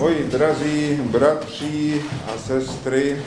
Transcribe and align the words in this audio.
Moji 0.00 0.24
drazí 0.24 0.96
bratři 0.96 2.02
a 2.34 2.38
sestry, 2.38 3.22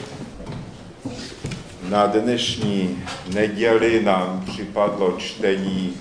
na 1.88 2.06
dnešní 2.06 3.04
neděli 3.34 4.02
nám 4.02 4.44
připadlo 4.46 5.12
čtení, 5.12 5.96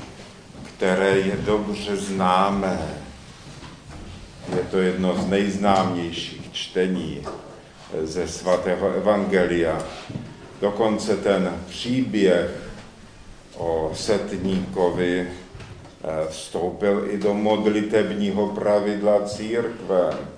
které 0.63 1.19
je 1.19 1.37
dobře 1.37 1.95
známé. 1.97 2.79
Je 4.55 4.63
to 4.71 4.77
jedno 4.77 5.15
z 5.21 5.27
nejznámějších 5.27 6.51
čtení 6.51 7.21
ze 8.03 8.27
svatého 8.27 8.89
Evangelia. 8.89 9.83
Dokonce 10.61 11.17
ten 11.17 11.61
příběh 11.69 12.49
o 13.57 13.91
setníkovi 13.93 15.27
eh, 15.27 16.27
vstoupil 16.29 17.07
i 17.09 17.17
do 17.17 17.33
modlitebního 17.33 18.47
pravidla 18.47 19.25
církve 19.25 20.32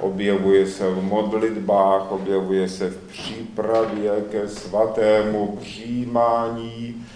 objevuje 0.00 0.66
se 0.66 0.90
v 0.90 1.02
modlitbách, 1.02 2.12
objevuje 2.12 2.68
se 2.68 2.90
v 2.90 2.96
přípravě 2.96 4.10
ke 4.30 4.48
svatému 4.48 5.58
přijímání. 5.60 7.06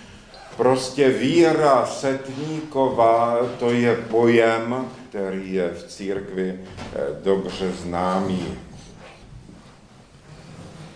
Prostě 0.56 1.10
víra 1.10 1.86
setníková, 1.86 3.38
to 3.58 3.70
je 3.70 3.96
pojem, 3.96 4.88
který 5.08 5.54
je 5.54 5.70
v 5.70 5.82
církvi 5.82 6.60
eh, 6.60 6.98
dobře 7.24 7.72
známý. 7.72 8.46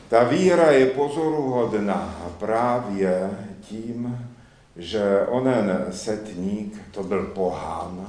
Ta 0.08 0.24
víra 0.24 0.70
je 0.70 0.86
pozoruhodná 0.86 2.14
právě 2.38 3.30
tím, 3.60 4.28
že 4.76 5.26
onen 5.28 5.86
setník, 5.90 6.80
to 6.90 7.02
byl 7.02 7.22
pohán, 7.22 8.06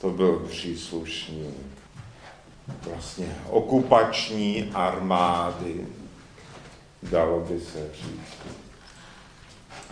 to 0.00 0.10
byl 0.10 0.46
příslušník 0.48 1.76
vlastně 2.86 3.36
okupační 3.50 4.70
armády, 4.74 5.86
dalo 7.02 7.40
by 7.40 7.60
se 7.60 7.88
říct. 7.94 8.56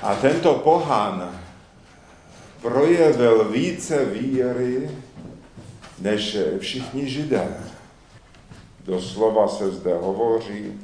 A 0.02 0.14
tento 0.14 0.54
pohan 0.54 1.40
projevil 2.62 3.44
více 3.44 4.04
víry 4.04 4.90
než 6.00 6.36
všichni 6.58 7.08
židé. 7.08 7.56
Doslova 8.84 9.48
se 9.48 9.70
zde 9.70 9.94
hovoří, 9.94 10.80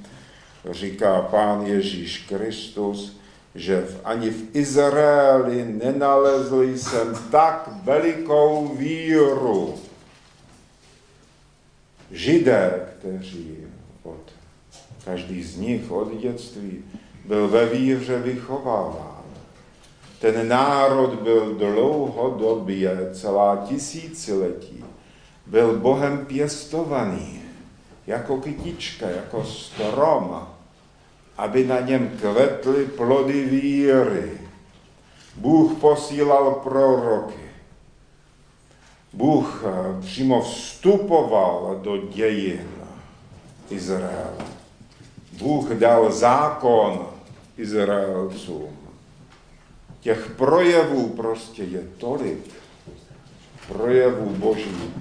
říká 0.71 1.23
pán 1.23 1.67
Ježíš 1.67 2.19
Kristus, 2.29 3.21
že 3.55 3.81
v, 3.81 4.01
ani 4.05 4.31
v 4.31 4.57
Izraeli 4.57 5.65
nenalezl 5.65 6.63
jsem 6.63 7.15
tak 7.31 7.71
velikou 7.85 8.69
víru, 8.69 9.75
Židé, 12.11 12.89
kteří 12.99 13.57
od, 14.03 14.33
každý 15.05 15.43
z 15.43 15.57
nich 15.57 15.91
od 15.91 16.21
dětství 16.21 16.85
byl 17.25 17.49
ve 17.49 17.67
víře 17.67 18.19
vychováván. 18.19 19.23
Ten 20.21 20.49
národ 20.49 21.15
byl 21.15 21.55
dlouhodobě, 21.55 23.11
celá 23.13 23.57
tisíciletí, 23.57 24.85
byl 25.47 25.79
Bohem 25.79 26.27
pěstovaný, 26.27 27.43
jako 28.07 28.37
kytička, 28.37 29.09
jako 29.09 29.45
strom, 29.45 30.47
aby 31.39 31.67
na 31.67 31.81
něm 31.81 32.09
kvetly 32.21 32.87
plody 32.87 33.45
víry. 33.45 34.33
Bůh 35.37 35.81
posílal 35.81 36.51
proroky, 36.55 37.50
Bůh 39.13 39.65
eh, 39.67 40.01
přímo 40.01 40.43
vstupoval 40.43 41.81
do 41.83 41.97
dějin 41.97 42.69
Izraele. 43.71 44.45
Bůh 45.39 45.71
dal 45.71 46.13
zákon 46.13 47.07
Izraelcům. 47.57 48.77
Těch 50.01 50.31
projevů 50.37 51.09
prostě 51.09 51.63
je 51.63 51.83
tolik. 51.99 52.51
Projevů 53.69 54.31
boží 54.31 54.93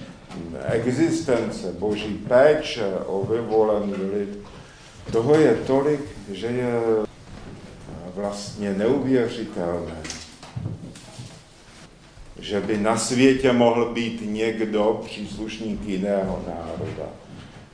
existence, 0.66 1.74
boží 1.80 2.14
péče 2.28 2.94
o 3.06 3.26
vyvolený 3.26 3.94
lid. 3.94 4.40
Toho 5.12 5.36
je 5.36 5.56
tolik, 5.56 6.02
že 6.32 6.48
je 6.48 6.82
vlastně 8.16 8.74
neuvěřitelné 8.74 10.19
že 12.42 12.62
by 12.62 12.78
na 12.78 12.98
světě 12.98 13.54
mohl 13.54 13.94
být 13.94 14.22
někdo, 14.22 15.02
příslušník 15.06 15.82
jiného 15.86 16.44
národa, 16.48 17.10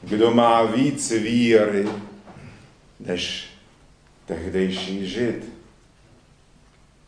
kdo 0.03 0.31
má 0.31 0.64
víc 0.64 1.12
víry 1.12 1.88
než 3.00 3.48
tehdejší 4.26 5.08
žid, 5.08 5.53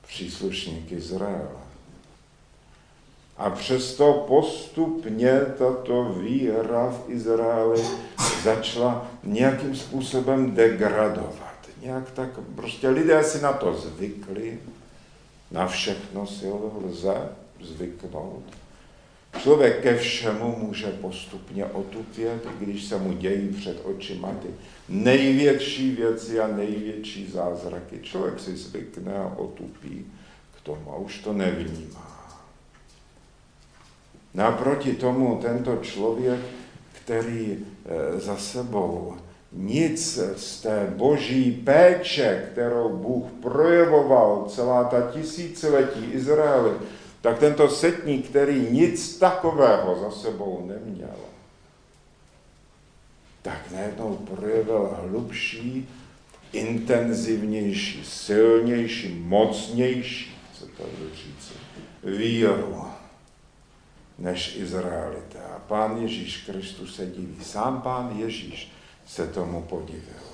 příslušník 0.07 0.91
Izraela. 0.91 1.68
A 3.38 3.50
přesto 3.50 4.25
postupně 4.28 5.41
tato 5.57 6.03
víra 6.03 6.89
v 6.89 7.09
Izraeli 7.09 7.81
začala 8.44 9.07
nějakým 9.24 9.75
způsobem 9.75 10.56
degradovat. 10.56 11.57
Nějak 11.81 12.12
tak, 12.12 12.29
prostě 12.56 12.89
lidé 12.89 13.24
si 13.24 13.41
na 13.41 13.53
to 13.53 13.74
zvykli, 13.74 14.59
na 15.51 15.68
všechno 15.68 16.28
si 16.28 16.45
lze 16.85 17.29
zvyknout. 17.62 18.44
Člověk 19.41 19.81
ke 19.81 19.97
všemu 19.97 20.56
může 20.56 20.88
postupně 20.88 21.66
otupět, 21.66 22.47
když 22.59 22.84
se 22.84 22.97
mu 22.97 23.13
dějí 23.13 23.47
před 23.47 23.81
očima 23.84 24.31
ty 24.41 24.47
největší 24.90 25.91
věci 25.91 26.40
a 26.40 26.47
největší 26.47 27.31
zázraky. 27.31 28.00
Člověk 28.01 28.40
si 28.40 28.57
zvykne 28.57 29.18
a 29.18 29.34
otupí 29.38 30.06
k 30.57 30.62
tomu 30.62 30.91
a 30.91 30.95
už 30.97 31.19
to 31.19 31.34
nevnímá. 31.34 32.18
Naproti 34.34 34.94
tomu 34.94 35.39
tento 35.41 35.78
člověk, 35.78 36.39
který 36.91 37.57
eh, 37.57 38.19
za 38.19 38.38
sebou 38.38 39.16
nic 39.51 40.19
z 40.35 40.62
té 40.62 40.94
boží 40.95 41.51
péče, 41.51 42.50
kterou 42.51 42.89
Bůh 42.89 43.25
projevoval 43.41 44.45
celá 44.50 44.84
ta 44.84 45.01
tisíciletí 45.01 46.06
Izraeli, 46.12 46.72
tak 47.22 47.39
tento 47.39 47.69
setník, 47.69 48.29
který 48.29 48.59
nic 48.59 49.17
takového 49.17 50.00
za 50.00 50.11
sebou 50.11 50.66
neměl, 50.67 51.16
tak 53.41 53.72
najednou 53.72 54.16
projevil 54.16 54.97
hlubší, 55.01 55.89
intenzivnější, 56.53 58.03
silnější, 58.03 59.16
mocnější, 59.19 60.38
co 60.53 60.66
to 60.66 60.83
bude 60.83 61.16
říct, 61.16 61.53
víru 62.03 62.85
než 64.19 64.56
Izraelité. 64.56 65.39
A 65.56 65.59
pán 65.59 65.97
Ježíš 66.01 66.38
Kristus 66.38 66.95
se 66.95 67.06
diví. 67.06 67.44
Sám 67.44 67.81
pán 67.81 68.17
Ježíš 68.19 68.72
se 69.06 69.27
tomu 69.27 69.61
podivil, 69.61 70.27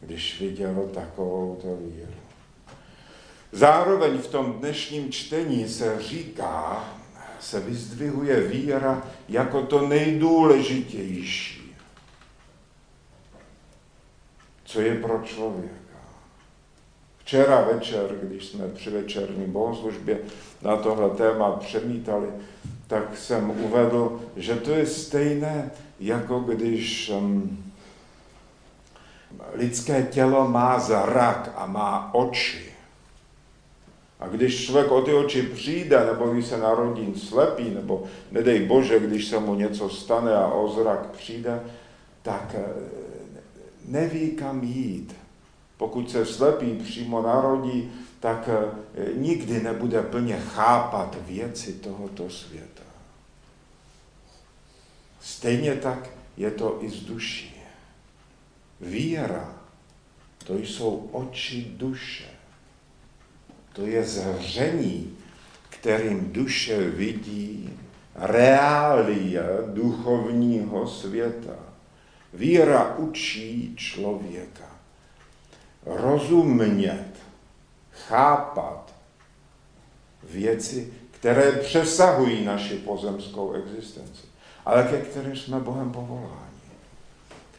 když 0.00 0.40
viděl 0.40 0.90
takovou 0.94 1.58
to 1.62 1.76
víru. 1.76 2.21
Zároveň 3.52 4.18
v 4.18 4.26
tom 4.26 4.52
dnešním 4.52 5.12
čtení 5.12 5.68
se 5.68 6.02
říká, 6.02 6.84
se 7.40 7.60
vyzdvihuje 7.60 8.40
víra 8.40 9.02
jako 9.28 9.62
to 9.62 9.88
nejdůležitější, 9.88 11.76
co 14.64 14.80
je 14.80 14.94
pro 14.94 15.22
člověka. 15.24 15.72
Včera 17.18 17.60
večer, 17.60 18.18
když 18.22 18.46
jsme 18.46 18.68
při 18.68 18.90
večerní 18.90 19.46
bohoslužbě 19.46 20.18
na 20.62 20.76
tohle 20.76 21.10
téma 21.10 21.50
přemítali, 21.50 22.28
tak 22.86 23.16
jsem 23.16 23.50
uvedl, 23.50 24.20
že 24.36 24.54
to 24.54 24.70
je 24.70 24.86
stejné, 24.86 25.70
jako 26.00 26.40
když 26.40 27.10
um, 27.10 27.64
lidské 29.52 30.02
tělo 30.02 30.48
má 30.48 30.78
zrak 30.78 31.52
a 31.56 31.66
má 31.66 32.14
oči. 32.14 32.71
A 34.22 34.28
když 34.28 34.66
člověk 34.66 34.90
o 34.90 35.02
ty 35.02 35.14
oči 35.14 35.42
přijde, 35.42 36.06
nebo 36.06 36.26
když 36.26 36.46
se 36.46 36.58
narodí 36.58 37.14
slepý, 37.20 37.70
nebo 37.70 38.04
nedej 38.30 38.66
Bože, 38.66 39.00
když 39.00 39.28
se 39.28 39.38
mu 39.38 39.54
něco 39.54 39.88
stane 39.88 40.34
a 40.34 40.46
o 40.46 40.68
zrak 40.68 41.10
přijde, 41.10 41.62
tak 42.22 42.54
eh, 42.54 42.64
neví, 43.84 44.30
kam 44.30 44.64
jít. 44.64 45.16
Pokud 45.76 46.10
se 46.10 46.26
slepý 46.26 46.74
přímo 46.74 47.22
narodí, 47.22 47.92
tak 48.20 48.48
eh, 48.48 49.08
nikdy 49.14 49.62
nebude 49.62 50.02
plně 50.02 50.36
chápat 50.36 51.16
věci 51.26 51.72
tohoto 51.72 52.30
světa. 52.30 52.82
Stejně 55.20 55.74
tak 55.74 56.10
je 56.36 56.50
to 56.50 56.78
i 56.80 56.90
z 56.90 57.00
duší. 57.00 57.62
Víra, 58.80 59.54
to 60.46 60.58
jsou 60.58 61.08
oči 61.12 61.72
duše. 61.76 62.31
To 63.72 63.86
je 63.86 64.04
zhření, 64.04 65.16
kterým 65.70 66.32
duše 66.32 66.90
vidí 66.90 67.78
reálie 68.14 69.44
duchovního 69.66 70.86
světa. 70.86 71.56
Víra 72.34 72.96
učí 72.96 73.76
člověka 73.76 74.64
rozumět, 75.86 77.12
chápat 77.90 78.94
věci, 80.22 80.92
které 81.10 81.52
přesahují 81.52 82.44
naši 82.44 82.74
pozemskou 82.74 83.52
existenci, 83.52 84.22
ale 84.66 84.82
ke 84.82 85.00
kterým 85.00 85.36
jsme 85.36 85.60
Bohem 85.60 85.92
povoláni 85.92 86.51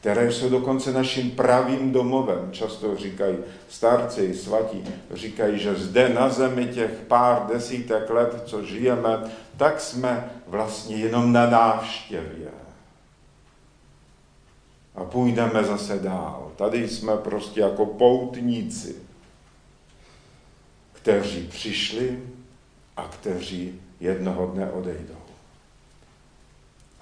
které 0.04 0.32
jsou 0.32 0.50
dokonce 0.50 0.94
naším 0.94 1.32
pravým 1.32 1.92
domovem. 1.92 2.52
Často 2.52 2.96
říkají 2.96 3.38
starci, 3.70 4.34
svatí, 4.34 4.84
říkají, 5.12 5.60
že 5.60 5.76
zde 5.76 6.10
na 6.10 6.30
zemi 6.30 6.68
těch 6.68 6.92
pár 7.08 7.48
desítek 7.54 8.10
let, 8.10 8.44
co 8.46 8.64
žijeme, 8.64 9.32
tak 9.58 9.82
jsme 9.82 10.32
vlastně 10.48 10.96
jenom 10.96 11.34
na 11.34 11.50
návštěvě. 11.50 12.52
A 14.96 15.04
půjdeme 15.04 15.64
zase 15.64 16.00
dál. 16.00 16.52
Tady 16.56 16.90
jsme 16.90 17.18
prostě 17.18 17.62
jako 17.62 17.86
poutníci, 17.86 18.96
kteří 20.94 21.48
přišli 21.48 22.20
a 22.98 23.04
kteří 23.08 23.82
jednoho 24.00 24.48
dne 24.48 24.72
odejdou 24.72 25.23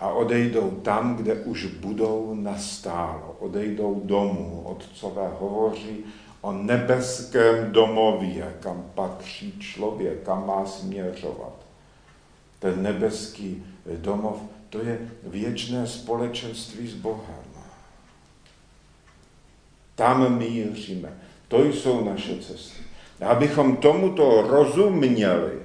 a 0.01 0.09
odejdou 0.09 0.71
tam, 0.71 1.15
kde 1.15 1.33
už 1.35 1.65
budou 1.65 2.35
nastálo. 2.35 3.35
Odejdou 3.39 4.01
domů. 4.05 4.61
Otcové 4.65 5.31
hovoří 5.39 6.05
o 6.41 6.51
nebeském 6.51 7.71
domově, 7.71 8.55
kam 8.59 8.91
patří 8.95 9.59
člověk, 9.59 10.23
kam 10.23 10.47
má 10.47 10.65
směřovat. 10.65 11.53
Ten 12.59 12.83
nebeský 12.83 13.65
domov, 13.95 14.37
to 14.69 14.79
je 14.79 14.99
věčné 15.23 15.87
společenství 15.87 16.87
s 16.87 16.93
Bohem. 16.93 17.45
Tam 19.95 20.37
míříme. 20.37 21.13
To 21.47 21.63
jsou 21.63 22.05
naše 22.05 22.39
cesty. 22.39 22.81
A 23.21 23.27
abychom 23.27 23.77
tomuto 23.77 24.41
rozuměli, 24.41 25.59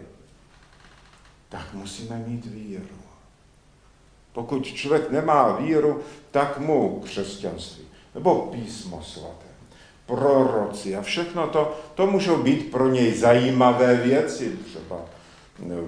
tak 1.49 1.75
musíme 1.75 2.19
mít 2.27 2.47
víru. 2.47 3.06
Pokud 4.37 4.67
člověk 4.67 5.11
nemá 5.11 5.53
víru, 5.53 6.01
tak 6.31 6.59
mu 6.59 7.01
křesťanství 7.05 7.85
nebo 8.15 8.35
písmo 8.35 9.03
svaté, 9.03 9.47
proroci 10.07 10.97
a 10.97 11.03
všechno 11.03 11.47
to, 11.47 11.77
to 11.95 12.07
můžou 12.07 12.37
být 12.37 12.71
pro 12.71 12.89
něj 12.89 13.15
zajímavé 13.15 13.97
věci, 13.97 14.59
třeba 14.65 14.97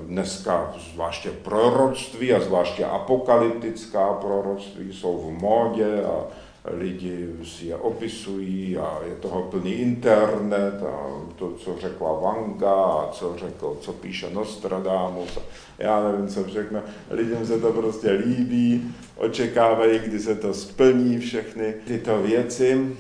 dneska 0.07 0.75
zvláště 0.93 1.31
proroctví 1.31 2.35
a 2.35 2.41
zvláště 2.41 2.85
apokalyptická 2.85 4.13
proroctví 4.13 4.93
jsou 4.93 5.19
v 5.19 5.43
módě 5.43 6.05
a 6.05 6.25
lidi 6.65 7.29
si 7.45 7.67
je 7.67 7.77
opisují 7.77 8.79
a 8.79 8.99
je 9.07 9.15
toho 9.15 9.43
plný 9.43 9.73
internet 9.73 10.83
a 10.83 11.23
to, 11.37 11.53
co 11.53 11.77
řekla 11.81 12.13
Vanga 12.13 12.75
a 12.75 13.09
co 13.13 13.37
řekl, 13.39 13.77
co 13.81 13.93
píše 13.93 14.31
Nostradamus 14.31 15.37
a 15.37 15.41
já 15.79 16.03
nevím, 16.03 16.29
co 16.29 16.45
všechno. 16.45 16.83
Lidem 17.11 17.47
se 17.47 17.61
to 17.61 17.73
prostě 17.73 18.11
líbí, 18.11 18.95
očekávají, 19.17 19.99
kdy 19.99 20.21
se 20.21 20.35
to 20.35 20.55
splní, 20.55 21.19
všechny 21.19 21.75
tyto 21.87 22.23
věci, 22.23 22.97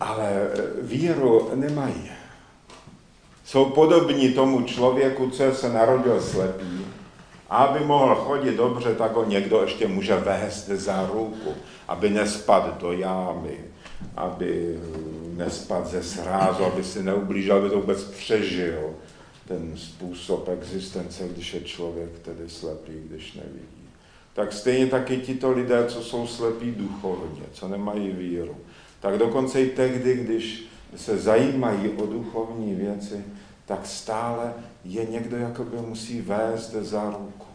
ale 0.00 0.50
víru 0.82 1.50
nemají. 1.54 2.10
Jsou 3.44 3.64
podobní 3.64 4.32
tomu 4.32 4.62
člověku, 4.62 5.30
co 5.30 5.54
se 5.54 5.72
narodil 5.72 6.20
slepý, 6.20 6.86
a 7.50 7.56
aby 7.56 7.84
mohl 7.84 8.14
chodit 8.14 8.56
dobře, 8.56 8.94
tak 8.94 9.14
ho 9.14 9.24
někdo 9.24 9.62
ještě 9.62 9.88
může 9.88 10.16
vést 10.16 10.68
za 10.68 11.10
ruku 11.12 11.54
aby 11.90 12.10
nespad 12.10 12.80
do 12.80 12.92
jámy, 12.92 13.58
aby 14.16 14.78
nespad 15.36 15.86
ze 15.86 16.02
srázu, 16.02 16.64
aby 16.64 16.84
si 16.84 17.02
neublížil, 17.02 17.54
aby 17.54 17.70
to 17.70 17.80
vůbec 17.80 18.04
přežil 18.04 18.94
ten 19.48 19.72
způsob 19.76 20.48
existence, 20.48 21.28
když 21.28 21.54
je 21.54 21.60
člověk 21.60 22.18
tedy 22.18 22.48
slepý, 22.48 22.92
když 23.08 23.34
nevidí. 23.34 23.88
Tak 24.34 24.52
stejně 24.52 24.86
taky 24.86 25.16
tito 25.16 25.52
lidé, 25.52 25.84
co 25.88 26.02
jsou 26.02 26.26
slepí 26.26 26.72
duchovně, 26.72 27.42
co 27.52 27.68
nemají 27.68 28.10
víru, 28.10 28.56
tak 29.00 29.18
dokonce 29.18 29.62
i 29.62 29.70
tehdy, 29.70 30.14
když 30.14 30.64
se 30.96 31.18
zajímají 31.18 31.88
o 31.88 32.06
duchovní 32.06 32.74
věci, 32.74 33.24
tak 33.70 33.86
stále 33.86 34.54
je 34.84 35.06
někdo, 35.06 35.36
jako 35.36 35.64
by 35.64 35.76
musí 35.76 36.20
vést 36.20 36.70
za 36.70 37.10
ruku 37.10 37.46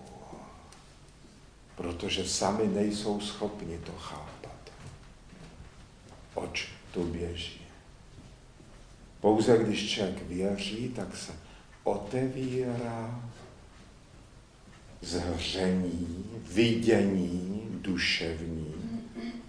protože 1.76 2.30
sami 2.30 2.68
nejsou 2.68 3.20
schopni 3.20 3.78
to 3.78 3.92
chápat. 3.92 4.72
Oč 6.34 6.70
tu 6.92 7.04
běží. 7.04 7.62
Pouze 9.20 9.58
když 9.58 9.90
člověk 9.90 10.28
věří, 10.28 10.92
tak 10.96 11.18
se 11.18 11.32
otevírá 11.84 13.20
zhření, 15.02 16.26
vidění 16.42 17.68
duševní, 17.82 18.74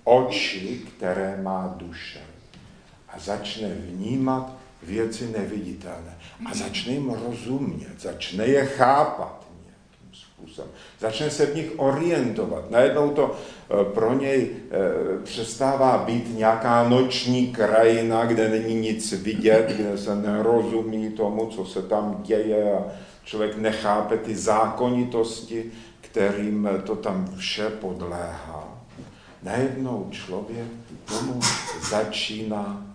oči, 0.05 0.83
které 0.97 1.43
má 1.43 1.75
duše. 1.77 2.21
A 3.09 3.19
začne 3.19 3.69
vnímat 3.69 4.66
věci 4.83 5.29
neviditelné. 5.39 6.19
A 6.47 6.55
začne 6.55 6.93
jim 6.93 7.11
rozumět, 7.11 8.01
začne 8.01 8.47
je 8.47 8.67
chápat 8.67 9.47
způsobem. 10.37 10.71
Začne 11.01 11.31
se 11.31 11.47
v 11.47 11.57
nich 11.57 11.73
orientovat. 11.77 12.71
Najednou 12.71 13.11
to 13.11 13.35
eh, 13.35 13.85
pro 13.85 14.15
něj 14.15 14.51
eh, 14.51 15.25
přestává 15.25 15.99
být 15.99 16.39
nějaká 16.39 16.89
noční 16.89 17.47
krajina, 17.47 18.25
kde 18.25 18.49
není 18.49 18.75
nic 18.75 19.13
vidět, 19.13 19.73
kde 19.77 19.99
se 19.99 20.17
nerozumí 20.17 21.11
tomu, 21.11 21.47
co 21.47 21.65
se 21.65 21.83
tam 21.83 22.23
děje 22.23 22.73
a 22.73 22.85
člověk 23.25 23.57
nechápe 23.57 24.17
ty 24.17 24.37
zákonitosti, 24.37 25.73
kterým 26.01 26.69
to 26.85 26.97
tam 26.97 27.29
vše 27.37 27.71
podléhá. 27.71 28.79
Najednou 29.43 30.09
člověk 30.11 30.69
tomu 31.05 31.41
začíná 31.91 32.87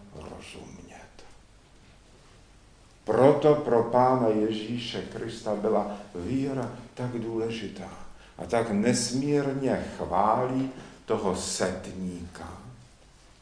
Proto 3.04 3.56
pro 3.56 3.84
Pána 3.84 4.28
Ježíše 4.28 5.02
Krista 5.02 5.56
byla 5.56 5.92
víra 6.16 6.72
tak 6.94 7.20
důležitá 7.20 7.90
a 8.38 8.46
tak 8.46 8.72
nesmírně 8.72 9.86
chválí 9.98 10.70
toho 11.06 11.36
setníka, 11.36 12.48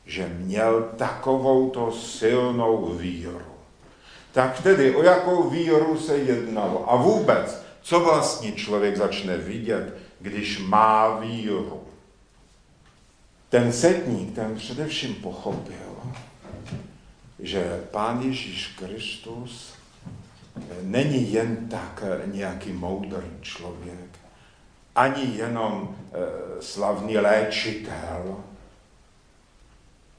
že 0.06 0.30
měl 0.30 0.90
takovouto 0.98 1.92
silnou 1.92 2.86
víru. 2.86 3.42
Tak 4.32 4.62
tedy 4.64 4.96
o 4.96 5.04
jakou 5.04 5.50
víru 5.50 6.00
se 6.00 6.18
jednalo? 6.18 6.92
A 6.92 6.96
vůbec, 6.96 7.62
co 7.82 8.00
vlastně 8.00 8.52
člověk 8.52 8.98
začne 8.98 9.38
vidět, 9.38 9.98
když 10.20 10.60
má 10.60 11.20
víru? 11.20 11.84
Ten 13.50 13.74
setník 13.74 14.36
ten 14.36 14.56
především 14.56 15.16
pochopil, 15.16 15.98
že 17.40 17.88
Pán 17.92 18.22
Ježíš 18.22 18.68
Kristus 18.68 19.74
není 20.82 21.34
jen 21.34 21.70
tak 21.70 22.04
nějaký 22.26 22.72
moudrý 22.72 23.28
člověk, 23.42 24.20
ani 24.96 25.38
jenom 25.38 25.96
e, 25.96 26.62
slavný 26.62 27.18
léčitel, 27.18 28.44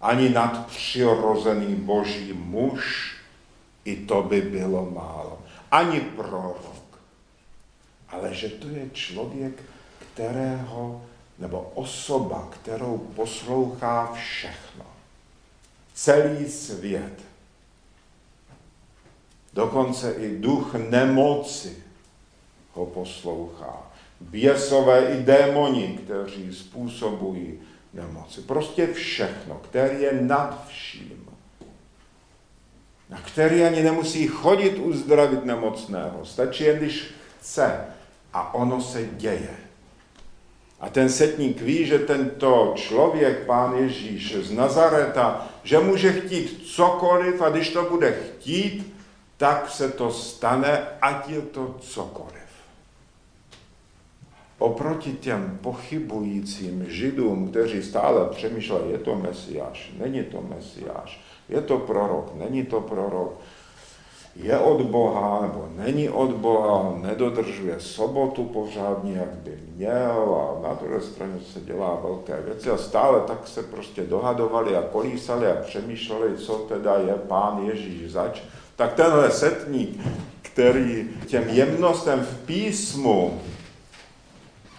ani 0.00 0.28
nadpřirozený 0.28 1.74
boží 1.74 2.32
muž, 2.32 3.14
i 3.84 3.96
to 3.96 4.22
by 4.22 4.40
bylo 4.40 4.90
málo, 4.90 5.42
ani 5.70 6.00
prorok, 6.00 7.00
ale 8.08 8.34
že 8.34 8.48
to 8.48 8.68
je 8.68 8.90
člověk, 8.90 9.62
kterého, 9.98 11.02
nebo 11.38 11.72
osoba, 11.74 12.48
kterou 12.50 12.98
poslouchá 12.98 14.12
všechno 14.12 14.89
celý 15.94 16.48
svět. 16.48 17.12
Dokonce 19.52 20.12
i 20.12 20.38
duch 20.38 20.74
nemoci 20.74 21.76
ho 22.72 22.86
poslouchá. 22.86 23.90
Běsové 24.20 25.14
i 25.14 25.22
démoni, 25.22 25.98
kteří 26.04 26.54
způsobují 26.54 27.60
nemoci. 27.94 28.40
Prostě 28.40 28.92
všechno, 28.92 29.54
který 29.54 30.02
je 30.02 30.12
nad 30.22 30.66
vším. 30.68 31.26
Na 33.08 33.20
který 33.20 33.64
ani 33.64 33.82
nemusí 33.82 34.26
chodit 34.26 34.78
uzdravit 34.78 35.44
nemocného. 35.44 36.24
Stačí 36.24 36.64
jen, 36.64 36.78
když 36.78 37.14
chce. 37.40 37.84
A 38.32 38.54
ono 38.54 38.82
se 38.82 39.08
děje. 39.12 39.69
A 40.80 40.88
ten 40.88 41.08
setník 41.08 41.60
ví, 41.60 41.86
že 41.86 41.98
tento 41.98 42.72
člověk, 42.76 43.46
pán 43.46 43.76
Ježíš 43.78 44.36
z 44.36 44.52
Nazareta, 44.52 45.48
že 45.62 45.78
může 45.78 46.12
chtít 46.12 46.62
cokoliv 46.66 47.42
a 47.42 47.48
když 47.48 47.68
to 47.68 47.82
bude 47.82 48.12
chtít, 48.12 48.94
tak 49.36 49.70
se 49.70 49.88
to 49.88 50.10
stane, 50.10 50.86
ať 51.02 51.28
je 51.28 51.40
to 51.40 51.76
cokoliv. 51.80 52.40
oproti 54.58 55.12
těm 55.12 55.58
pochybujícím 55.62 56.86
židům, 56.88 57.50
kteří 57.50 57.82
stále 57.82 58.28
přemýšleli, 58.28 58.92
je 58.92 58.98
to 58.98 59.16
mesiáš, 59.16 59.92
není 59.98 60.24
to 60.24 60.42
mesiáš, 60.42 61.20
je 61.48 61.60
to 61.60 61.78
prorok, 61.78 62.34
není 62.34 62.64
to 62.64 62.80
prorok, 62.80 63.40
je 64.36 64.58
od 64.58 64.82
Boha 64.82 65.38
nebo 65.42 65.68
není 65.76 66.08
od 66.08 66.30
Boha, 66.30 66.94
nedodržuje 67.02 67.74
sobotu 67.78 68.44
pořádně, 68.44 69.12
jak 69.12 69.28
by 69.28 69.58
měl 69.76 70.34
a 70.34 70.68
na 70.68 70.74
druhé 70.74 71.00
straně 71.00 71.40
se 71.52 71.60
dělá 71.60 71.98
velké 72.02 72.42
věci 72.42 72.70
a 72.70 72.76
stále 72.76 73.20
tak 73.20 73.48
se 73.48 73.62
prostě 73.62 74.02
dohadovali 74.02 74.76
a 74.76 74.82
kolísali 74.82 75.46
a 75.46 75.62
přemýšleli, 75.62 76.36
co 76.36 76.54
teda 76.54 76.94
je 76.94 77.14
pán 77.14 77.66
Ježíš 77.66 78.10
zač. 78.10 78.40
Tak 78.76 78.94
tenhle 78.94 79.30
setník, 79.30 80.00
který 80.42 81.08
těm 81.26 81.48
jemnostem 81.48 82.20
v 82.20 82.46
písmu 82.46 83.40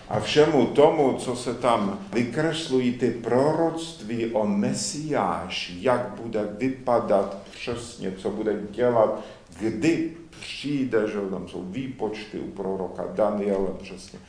a 0.09 0.19
všemu 0.19 0.65
tomu, 0.65 1.13
co 1.13 1.35
se 1.35 1.53
tam 1.53 1.99
vykreslují 2.13 2.91
ty 2.91 3.11
proroctví 3.11 4.25
o 4.33 4.45
Mesiáši, 4.45 5.77
jak 5.81 6.09
bude 6.21 6.39
vypadat 6.57 7.37
přesně, 7.51 8.11
co 8.17 8.29
bude 8.29 8.53
dělat, 8.71 9.19
kdy 9.59 10.13
přijde, 10.39 11.07
že 11.07 11.19
tam 11.31 11.47
jsou 11.47 11.63
výpočty 11.63 12.39
u 12.39 12.51
proroka 12.51 13.03
Daniela 13.15 13.71
přesně 13.81 14.19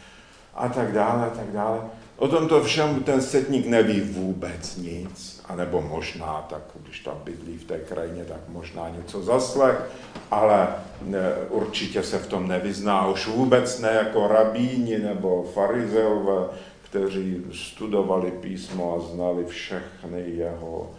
a 0.54 0.68
tak 0.68 0.92
dále, 0.92 1.26
a 1.26 1.30
tak 1.30 1.52
dále. 1.52 1.80
O 2.16 2.28
tomto 2.28 2.64
všem 2.64 3.02
ten 3.02 3.22
setník 3.22 3.66
neví 3.66 4.00
vůbec 4.00 4.76
nic, 4.76 5.42
anebo 5.48 5.82
možná, 5.82 6.46
tak 6.50 6.62
když 6.82 7.00
tam 7.00 7.14
bydlí 7.24 7.58
v 7.58 7.64
té 7.64 7.78
krajině, 7.78 8.24
tak 8.24 8.40
možná 8.48 8.88
něco 8.88 9.22
zaslech, 9.22 9.90
ale 10.30 10.68
ne, 11.02 11.34
určitě 11.48 12.02
se 12.02 12.18
v 12.18 12.26
tom 12.26 12.48
nevyzná, 12.48 13.06
už 13.06 13.26
vůbec 13.26 13.80
ne 13.80 13.92
jako 13.92 14.28
rabíni 14.28 14.98
nebo 14.98 15.50
farizeové, 15.54 16.48
kteří 16.82 17.44
studovali 17.52 18.30
písmo 18.30 18.96
a 18.96 19.14
znali 19.14 19.44
všechny 19.44 20.20
jeho 20.26 20.90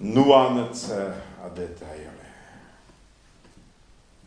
nuance 0.00 1.14
a 1.42 1.48
detaily. 1.48 2.13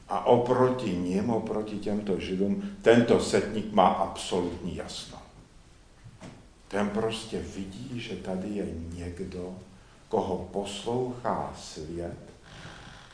A 0.09 0.25
oproti 0.25 0.91
ním, 0.91 1.29
oproti 1.29 1.77
těmto 1.77 2.19
židům, 2.19 2.63
tento 2.81 3.19
setník 3.19 3.73
má 3.73 3.87
absolutní 3.87 4.75
jasno. 4.75 5.17
Ten 6.67 6.89
prostě 6.89 7.39
vidí, 7.55 7.99
že 7.99 8.15
tady 8.15 8.47
je 8.49 8.65
někdo, 8.93 9.55
koho 10.09 10.47
poslouchá 10.51 11.53
svět. 11.57 12.17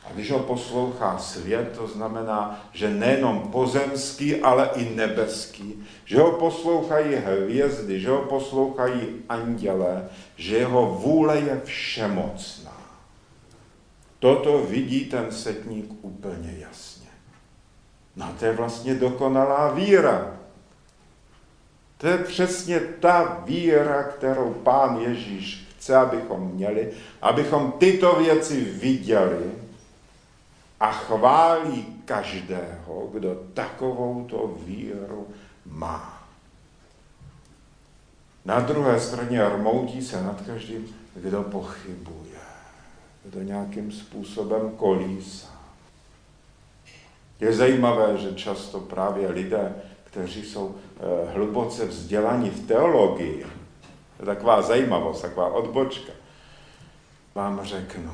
A 0.05 0.13
když 0.13 0.31
ho 0.31 0.39
poslouchá 0.39 1.17
svět, 1.17 1.71
to 1.77 1.88
znamená, 1.88 2.65
že 2.73 2.89
nejenom 2.89 3.39
pozemský, 3.39 4.41
ale 4.41 4.69
i 4.75 4.95
nebeský. 4.95 5.83
Že 6.05 6.19
ho 6.19 6.31
poslouchají 6.31 7.15
hvězdy, 7.15 8.00
že 8.00 8.09
ho 8.09 8.21
poslouchají 8.21 9.01
anděle, 9.29 10.09
že 10.35 10.57
jeho 10.57 10.85
vůle 10.85 11.39
je 11.39 11.62
všemocná. 11.63 12.83
Toto 14.24 14.63
vidí 14.63 15.06
ten 15.06 15.32
setník 15.32 15.92
úplně 16.01 16.56
jasně. 16.60 17.08
No 18.15 18.36
to 18.39 18.46
je 18.46 18.53
vlastně 18.53 18.96
dokonalá 18.96 19.74
víra. 19.74 20.38
To 21.98 22.08
je 22.08 22.18
přesně 22.18 22.80
ta 22.80 23.44
víra, 23.46 24.03
kterou 24.03 24.53
pán 24.53 24.98
Ježíš 24.98 25.68
chce, 25.75 25.96
abychom 25.96 26.51
měli, 26.53 26.92
abychom 27.22 27.72
tyto 27.72 28.15
věci 28.15 28.62
viděli 28.62 29.51
a 30.80 30.92
chválí 30.92 31.86
každého, 32.06 33.10
kdo 33.13 33.36
takovouto 33.53 34.56
víru 34.65 35.27
má. 35.65 36.27
Na 38.46 38.60
druhé 38.60 39.00
straně 39.00 39.50
rmoutí 39.50 40.01
se 40.01 40.24
nad 40.24 40.42
každým, 40.42 40.96
kdo 41.15 41.44
pochybuje, 41.44 42.33
kdo 43.24 43.42
nějakým 43.42 43.92
způsobem 43.92 44.72
kolísá. 44.77 45.48
Je 47.39 47.53
zajímavé, 47.53 48.18
že 48.18 48.34
často 48.34 48.80
právě 48.80 49.32
lidé, 49.32 49.75
kteří 50.03 50.44
jsou 50.44 50.75
eh, 50.75 51.32
hluboce 51.34 51.86
vzdělaní 51.86 52.50
v 52.50 52.68
teologii, 52.68 53.46
to 54.18 54.24
je 54.24 54.25
taková 54.25 54.62
zajímavost, 54.62 55.22
taková 55.22 55.53
odbočka, 55.53 56.13
vám 57.36 57.60
řeknu, 57.63 58.12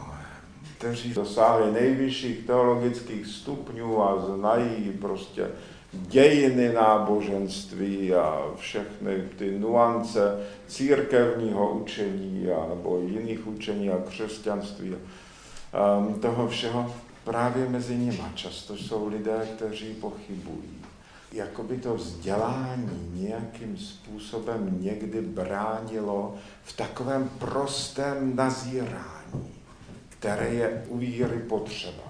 kteří 0.78 1.14
dosáhli 1.14 1.72
nejvyšších 1.72 2.46
teologických 2.46 3.28
stupňů 3.28 4.04
a 4.04 4.26
znají 4.26 4.98
prostě 5.02 5.48
dějiny 5.92 6.74
náboženství 6.74 8.14
a 8.14 8.52
všechny 8.56 9.24
ty 9.38 9.60
nuance 9.60 10.48
církevního 10.68 11.72
učení 11.72 12.52
a, 12.52 12.70
nebo 12.70 13.00
jiných 13.00 13.48
učení 13.48 13.90
a 13.90 13.98
křesťanství 13.98 14.96
a 15.74 15.98
um, 15.98 16.14
toho 16.14 16.48
všeho, 16.48 16.96
právě 17.24 17.70
mezi 17.70 17.96
nimi 17.96 18.24
často 18.36 18.78
jsou 18.78 19.08
lidé, 19.08 19.48
kteří 19.56 19.94
pochybují. 19.94 20.80
Jakoby 21.32 21.78
to 21.78 21.96
vzdělání 21.96 23.12
nějakým 23.14 23.78
způsobem 23.78 24.78
někdy 24.82 25.22
bránilo 25.22 26.36
v 26.64 26.78
takovém 26.78 27.30
prostém 27.40 28.36
nazírání, 28.36 29.54
které 30.10 30.50
je 30.50 30.86
u 30.88 30.98
víry 30.98 31.40
potřeba. 31.40 32.04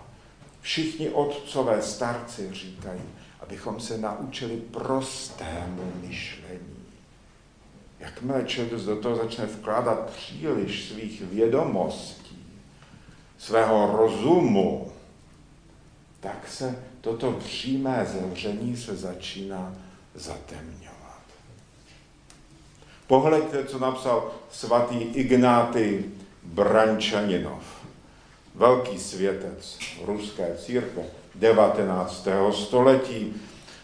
Všichni 0.62 1.10
otcové 1.10 1.82
starci 1.82 2.50
říkají, 2.54 3.02
abychom 3.40 3.80
se 3.80 3.98
naučili 3.98 4.58
prostému 4.58 5.92
myšlení. 6.02 6.86
Jakmile 8.00 8.44
člověk 8.44 8.82
do 8.82 8.96
toho 8.96 9.16
začne 9.16 9.46
vkládat 9.46 10.10
příliš 10.10 10.88
svých 10.88 11.22
vědomostí, 11.22 12.46
svého 13.38 13.98
rozumu, 13.98 14.92
tak 16.20 16.48
se 16.48 16.84
toto 17.02 17.32
přímé 17.32 18.06
zemření 18.12 18.78
se 18.78 18.96
začíná 18.96 19.76
zatemňovat. 20.16 21.00
Pohledte, 23.08 23.66
co 23.66 23.80
napsal 23.80 24.32
svatý 24.52 24.96
Ignáty 24.96 26.06
Brančaninov, 26.44 27.64
velký 28.56 29.00
světec 29.00 29.80
ruské 30.06 30.58
církve 30.58 31.04
19. 31.40 32.28
století. 32.52 33.34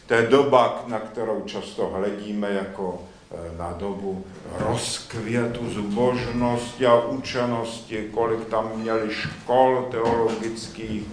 To 0.07 0.13
je 0.13 0.27
doba, 0.27 0.83
na 0.87 0.99
kterou 0.99 1.41
často 1.45 1.87
hledíme 1.87 2.51
jako 2.51 3.03
e, 3.31 3.57
na 3.57 3.71
dobu 3.71 4.25
rozkvětu 4.59 5.69
zbožnosti 5.69 6.85
a 6.85 6.99
učenosti, 6.99 8.09
kolik 8.13 8.45
tam 8.45 8.71
měli 8.75 9.13
škol 9.13 9.87
teologických, 9.91 11.03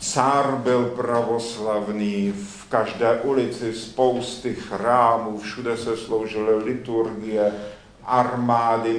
Cár 0.00 0.56
byl 0.56 0.84
pravoslavný, 0.84 2.32
v 2.32 2.68
každé 2.68 3.20
ulici 3.20 3.74
spousty 3.74 4.54
chrámů, 4.54 5.38
všude 5.38 5.76
se 5.76 5.96
sloužily 5.96 6.64
liturgie, 6.64 7.52
armády, 8.04 8.92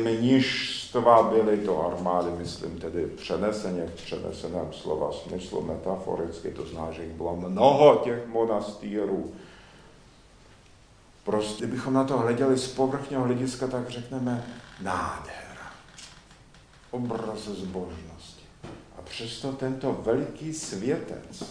mnižstva 0.92 1.24
byly 1.24 1.58
to 1.58 1.86
armády, 1.86 2.32
myslím 2.38 2.80
tedy 2.80 3.06
přeneseně, 3.06 3.86
v 3.86 3.94
přeneseném 3.94 4.74
slova 4.74 5.12
smyslu 5.12 5.62
metaforicky, 5.62 6.52
to 6.52 6.66
zná, 6.66 6.92
že 6.92 7.04
jich 7.04 7.14
bylo 7.14 7.36
mnoho 7.36 7.96
těch 8.04 8.28
monastýrů. 8.28 9.34
Prostě, 11.24 11.66
kdybychom 11.66 11.94
na 11.94 12.04
to 12.04 12.18
hleděli 12.18 12.58
z 12.58 12.68
povrchního 12.68 13.24
hlediska, 13.24 13.68
tak 13.68 13.90
řekneme 13.90 14.46
nádhera, 14.82 15.72
obraz 16.92 17.40
zbožnosti. 17.40 18.44
A 19.00 19.02
přesto 19.02 19.52
tento 19.52 19.94
veliký 20.04 20.54
světec, 20.54 21.44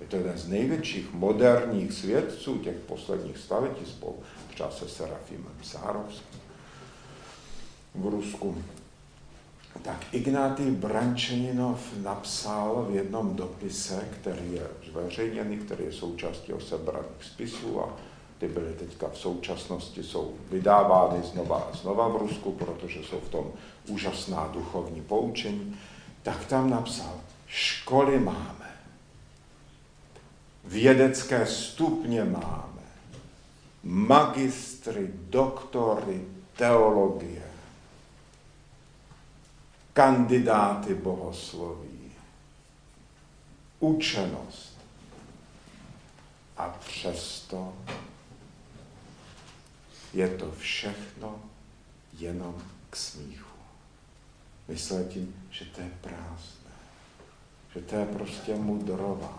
je 0.00 0.06
to 0.06 0.16
jeden 0.16 0.38
z 0.38 0.48
největších 0.48 1.12
moderních 1.12 1.92
svědců 1.92 2.58
těch 2.58 2.76
posledních 2.76 3.38
staletí 3.38 3.86
spolu 3.86 4.22
třeba 4.48 4.70
se 4.70 4.88
Serafimem 4.88 5.56
Sárovským 5.62 6.43
v 7.94 8.06
Rusku. 8.06 8.56
Tak 9.82 10.14
Ignátý 10.14 10.70
Brančeninov 10.70 11.96
napsal 12.02 12.86
v 12.90 12.94
jednom 12.94 13.36
dopise, 13.36 14.08
který 14.20 14.52
je 14.52 14.66
zveřejněný, 14.90 15.56
který 15.56 15.84
je 15.84 15.92
součástí 15.92 16.52
osebraných 16.52 17.24
spisů 17.24 17.80
a 17.80 17.96
ty 18.38 18.48
byly 18.48 18.72
teďka 18.72 19.08
v 19.08 19.18
současnosti, 19.18 20.02
jsou 20.02 20.34
vydávány 20.50 21.22
znova 21.22 21.68
a 21.72 21.76
znova 21.76 22.08
v 22.08 22.16
Rusku, 22.16 22.52
protože 22.52 23.00
jsou 23.02 23.20
v 23.20 23.28
tom 23.28 23.52
úžasná 23.88 24.50
duchovní 24.52 25.02
poučení. 25.02 25.76
Tak 26.22 26.44
tam 26.44 26.70
napsal, 26.70 27.20
školy 27.46 28.18
máme, 28.18 28.78
vědecké 30.64 31.46
stupně 31.46 32.24
máme, 32.24 32.82
magistry, 33.82 35.10
doktory, 35.28 36.24
teologie, 36.56 37.53
kandidáty 39.94 40.94
bohosloví, 40.94 42.12
učenost. 43.80 44.78
A 46.56 46.68
přesto 46.68 47.72
je 50.12 50.28
to 50.28 50.52
všechno 50.58 51.38
jenom 52.18 52.54
k 52.90 52.96
smíchu. 52.96 53.54
Myslel 54.68 55.04
tím, 55.04 55.34
že 55.50 55.64
to 55.64 55.80
je 55.80 55.90
prázdné, 56.00 56.74
že 57.74 57.80
to 57.80 57.96
je 57.96 58.06
prostě 58.06 58.54
mudrová. 58.54 59.38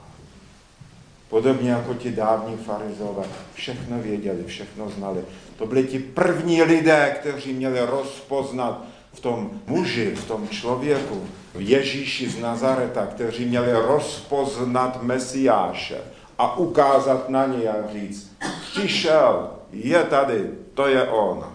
Podobně 1.30 1.72
jako 1.72 1.94
ti 1.94 2.12
dávní 2.12 2.58
farizové, 2.58 3.28
všechno 3.54 4.00
věděli, 4.00 4.44
všechno 4.44 4.90
znali. 4.90 5.26
To 5.58 5.66
byli 5.66 5.84
ti 5.84 6.00
první 6.00 6.64
lidé, 6.64 7.16
kteří 7.20 7.54
měli 7.54 7.80
rozpoznat 7.86 8.95
v 9.16 9.20
tom 9.20 9.62
muži, 9.68 10.16
v 10.16 10.28
tom 10.28 10.50
člověku, 10.50 11.28
v 11.56 11.62
Ježíši 11.62 12.30
z 12.30 12.40
Nazareta, 12.40 13.06
kteří 13.06 13.46
měli 13.46 13.72
rozpoznat 13.72 15.04
Mesiáše 15.04 16.02
a 16.38 16.58
ukázat 16.58 17.30
na 17.30 17.46
něj 17.46 17.70
a 17.70 17.92
říct, 17.94 18.32
přišel, 18.72 19.50
je 19.72 20.04
tady, 20.04 20.50
to 20.74 20.88
je 20.88 21.08
on. 21.08 21.46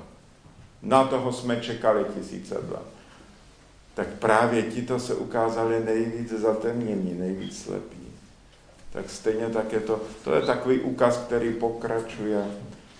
Na 0.82 1.04
toho 1.04 1.32
jsme 1.32 1.60
čekali 1.60 2.04
tisíce 2.14 2.54
let. 2.54 2.90
Tak 3.94 4.06
právě 4.08 4.62
tito 4.62 5.00
se 5.00 5.14
ukázali 5.14 5.84
nejvíc 5.84 6.32
zatemnění, 6.32 7.14
nejvíc 7.14 7.62
slepí. 7.62 8.00
Tak 8.92 9.10
stejně 9.10 9.46
tak 9.46 9.72
je 9.72 9.80
to, 9.80 10.00
to 10.24 10.34
je 10.34 10.42
takový 10.42 10.80
úkaz, 10.80 11.16
který 11.16 11.52
pokračuje 11.52 12.44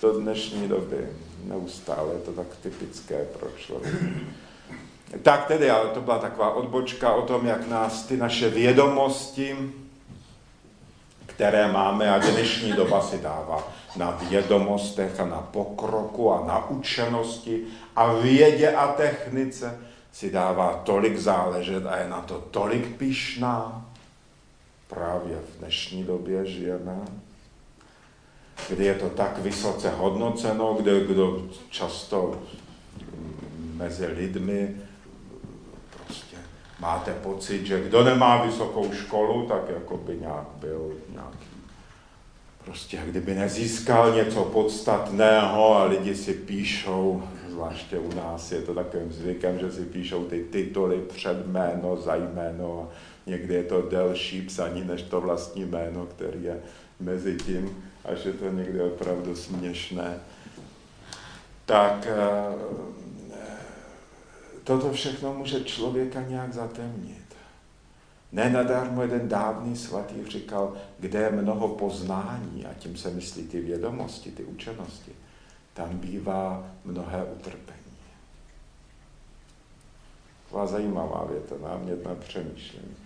do 0.02 0.21
dnešní 0.21 0.69
doby. 0.69 1.09
Neustále 1.45 2.14
je 2.14 2.21
to 2.21 2.33
tak 2.33 2.47
typické 2.62 3.25
pro 3.38 3.49
člověka. 3.57 4.07
Tak 5.23 5.47
tedy, 5.47 5.71
ale 5.71 5.90
to 5.90 6.00
byla 6.00 6.19
taková 6.19 6.55
odbočka 6.55 7.12
o 7.12 7.23
tom, 7.23 7.47
jak 7.47 7.69
nás 7.69 8.02
ty 8.02 8.17
naše 8.17 8.50
vědomosti, 8.50 9.57
které 11.26 11.73
máme 11.73 12.11
a 12.11 12.19
dnešní 12.19 12.73
doba 12.73 13.02
si 13.02 13.19
dává 13.19 13.69
na 13.97 14.11
vědomostech 14.11 15.21
a 15.21 15.26
na 15.26 15.40
pokroku 15.40 16.33
a 16.33 16.47
na 16.47 16.69
učenosti 16.69 17.62
a 17.97 18.12
vědě 18.12 18.71
a 18.71 18.93
technice 18.93 19.79
si 20.12 20.31
dává 20.31 20.83
tolik 20.85 21.19
záležet 21.19 21.87
a 21.87 21.97
je 21.97 22.09
na 22.09 22.21
to 22.21 22.45
tolik 22.50 22.97
pišná. 22.97 23.87
Právě 24.88 25.37
v 25.37 25.59
dnešní 25.59 26.05
době 26.05 26.47
žijeme, 26.47 26.99
kdy 28.69 28.85
je 28.85 28.95
to 28.95 29.09
tak 29.09 29.38
vysoce 29.38 29.90
hodnoceno, 29.90 30.75
kde 30.75 31.00
kdo 31.00 31.43
často 31.71 32.43
mezi 33.75 34.07
lidmi 34.07 34.76
máte 36.80 37.14
pocit, 37.14 37.66
že 37.66 37.80
kdo 37.80 38.04
nemá 38.04 38.44
vysokou 38.44 38.92
školu, 38.92 39.46
tak 39.46 39.68
jako 39.68 39.96
by 39.96 40.16
nějak 40.16 40.46
byl 40.60 40.92
nějaký 41.12 41.50
prostě 42.64 42.99
kdyby 43.06 43.34
nezískal 43.34 44.14
něco 44.14 44.44
podstatného 44.44 45.76
a 45.76 45.84
lidi 45.84 46.14
si 46.14 46.34
píšou, 46.34 47.22
zvláště 47.49 47.99
u 47.99 48.14
nás 48.16 48.52
je 48.52 48.62
to 48.62 48.75
takovým 48.75 49.12
zvykem, 49.12 49.58
že 49.58 49.72
si 49.72 49.84
píšou 49.84 50.25
ty 50.25 50.44
tituly 50.44 51.00
před 51.14 51.46
jméno, 51.46 51.96
za 51.96 52.14
jméno, 52.16 52.88
někdy 53.26 53.54
je 53.54 53.62
to 53.62 53.82
delší 53.82 54.42
psaní 54.42 54.84
než 54.84 55.02
to 55.02 55.20
vlastní 55.20 55.64
jméno, 55.64 56.06
který 56.06 56.44
je 56.44 56.60
mezi 57.00 57.37
tím, 57.37 57.84
až 58.04 58.25
je 58.25 58.32
to 58.32 58.50
někdy 58.50 58.82
opravdu 58.82 59.37
směšné. 59.37 60.18
Tak 61.66 62.06
eh, 62.06 62.16
toto 64.64 64.93
všechno 64.93 65.35
může 65.35 65.64
člověka 65.64 66.23
nějak 66.23 66.52
zatemnit. 66.52 67.37
Nenadarmo 68.33 69.02
jeden 69.02 69.29
dávný 69.29 69.76
svatý 69.76 70.14
říkal, 70.29 70.76
kde 70.99 71.19
je 71.19 71.31
mnoho 71.31 71.69
poznání, 71.69 72.67
a 72.67 72.75
tím 72.75 72.97
se 72.97 73.11
myslí 73.11 73.43
ty 73.43 73.61
vědomosti, 73.61 74.31
ty 74.31 74.45
učenosti, 74.45 75.12
tam 75.75 75.99
bývá 75.99 76.67
mnohé 76.85 77.25
utrpení. 77.25 77.81
Taková 80.45 80.67
zajímavá 80.67 81.25
věta, 81.30 81.54
námět 81.69 82.04
na 82.04 82.15
přemýšlení. 82.15 82.97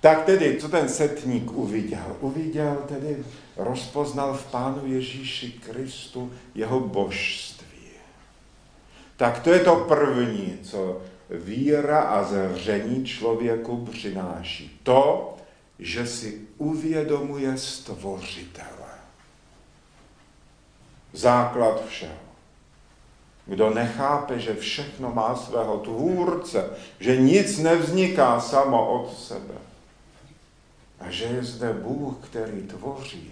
Tak 0.00 0.24
tedy, 0.24 0.58
co 0.60 0.68
ten 0.68 0.88
setník 0.88 1.52
uviděl? 1.52 2.16
Uviděl 2.20 2.76
tedy, 2.88 3.24
rozpoznal 3.56 4.34
v 4.34 4.50
Pánu 4.50 4.86
Ježíši 4.86 5.52
Kristu 5.52 6.32
jeho 6.54 6.80
božství. 6.80 7.55
Tak 9.16 9.40
to 9.40 9.50
je 9.50 9.60
to 9.60 9.76
první, 9.76 10.58
co 10.62 11.02
víra 11.30 12.00
a 12.00 12.24
zření 12.24 13.04
člověku 13.04 13.86
přináší. 13.86 14.80
To, 14.82 15.36
že 15.78 16.06
si 16.06 16.40
uvědomuje 16.58 17.58
stvořitele. 17.58 18.70
Základ 21.12 21.86
všeho. 21.86 22.26
Kdo 23.46 23.70
nechápe, 23.70 24.38
že 24.38 24.54
všechno 24.54 25.12
má 25.12 25.36
svého 25.36 25.78
tvůrce, 25.78 26.70
že 27.00 27.16
nic 27.16 27.58
nevzniká 27.58 28.40
samo 28.40 28.92
od 28.92 29.18
sebe, 29.18 29.54
a 31.00 31.10
že 31.10 31.24
je 31.24 31.44
zde 31.44 31.72
Bůh, 31.72 32.14
který 32.20 32.62
tvoří 32.62 33.30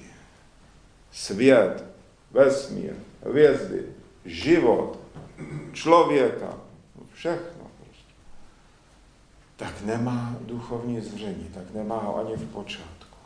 svět, 1.12 1.84
vesmír, 2.30 2.92
hvězdy, 3.26 3.82
život, 4.24 4.98
člověka, 5.72 6.54
všechno 7.12 7.66
prostě, 7.78 8.14
tak 9.56 9.82
nemá 9.82 10.36
duchovní 10.40 11.00
zření, 11.00 11.50
tak 11.54 11.74
nemá 11.74 11.98
ho 11.98 12.18
ani 12.18 12.36
v 12.36 12.52
počátku. 12.52 13.18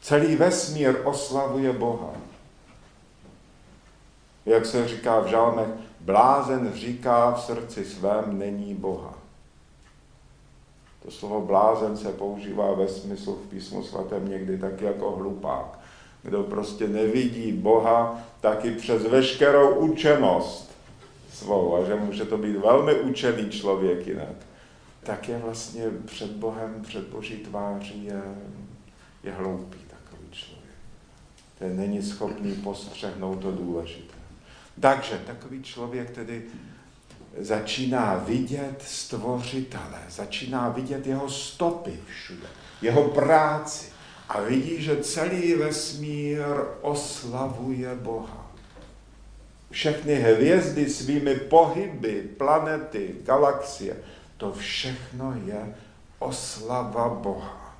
Celý 0.00 0.36
vesmír 0.36 0.96
oslavuje 1.04 1.72
Boha. 1.72 2.10
Jak 4.46 4.66
se 4.66 4.88
říká 4.88 5.20
v 5.20 5.26
žalmech, 5.26 5.68
blázen 6.00 6.72
říká 6.74 7.32
v 7.32 7.42
srdci 7.42 7.84
svém 7.84 8.38
není 8.38 8.74
Boha. 8.74 9.14
To 11.02 11.10
slovo 11.10 11.40
blázen 11.40 11.96
se 11.96 12.12
používá 12.12 12.74
ve 12.74 12.88
smyslu 12.88 13.34
v 13.34 13.48
písmu 13.48 13.82
svatém 13.82 14.28
někdy 14.28 14.58
tak 14.58 14.80
jako 14.80 15.10
hlupák. 15.10 15.75
Kdo 16.26 16.42
prostě 16.42 16.88
nevidí 16.88 17.52
Boha, 17.52 18.20
taky 18.40 18.70
přes 18.70 19.02
veškerou 19.02 19.74
učenost 19.74 20.70
svou, 21.32 21.76
a 21.76 21.86
že 21.86 21.94
může 21.94 22.24
to 22.24 22.38
být 22.38 22.56
velmi 22.56 22.94
učený 22.94 23.50
člověk 23.50 24.06
jinak, 24.06 24.36
tak 25.02 25.28
je 25.28 25.38
vlastně 25.38 25.84
před 26.04 26.30
Bohem, 26.30 26.82
před 26.82 27.04
Boží 27.08 27.36
tváří 27.36 28.04
je, 28.04 28.22
je 29.22 29.32
hloupý 29.32 29.78
takový 29.78 30.30
člověk. 30.30 30.74
Ten 31.58 31.76
není 31.76 32.02
schopný 32.02 32.54
postřehnout 32.54 33.40
to 33.40 33.52
důležité. 33.52 34.14
Takže 34.80 35.20
takový 35.26 35.62
člověk 35.62 36.10
tedy 36.10 36.42
začíná 37.38 38.16
vidět 38.26 38.82
stvořitele, 38.86 40.02
začíná 40.08 40.68
vidět 40.68 41.06
jeho 41.06 41.30
stopy 41.30 42.00
všude, 42.06 42.46
jeho 42.82 43.04
práci 43.04 43.95
a 44.28 44.40
vidí, 44.40 44.82
že 44.82 45.02
celý 45.02 45.54
vesmír 45.54 46.46
oslavuje 46.80 47.94
Boha. 47.94 48.50
Všechny 49.70 50.14
hvězdy 50.14 50.90
svými 50.90 51.34
pohyby, 51.36 52.22
planety, 52.36 53.14
galaxie, 53.22 53.96
to 54.36 54.52
všechno 54.52 55.34
je 55.44 55.74
oslava 56.18 57.08
Boha. 57.08 57.76